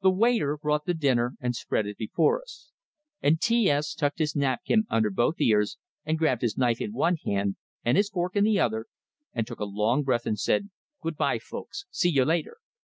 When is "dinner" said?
0.94-1.34